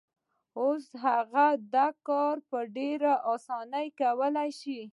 [0.59, 4.81] اوس هغه دا کار په ډېرې اسانۍ کولای شي.